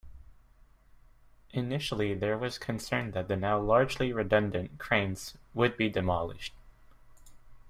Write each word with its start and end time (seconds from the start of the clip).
Initially 1.51 2.15
there 2.15 2.35
was 2.35 2.57
concern 2.57 3.11
that 3.11 3.27
the 3.27 3.35
now 3.35 3.59
largely 3.59 4.11
redundant 4.11 4.79
cranes 4.79 5.37
would 5.53 5.77
be 5.77 5.89
demolished. 5.89 6.55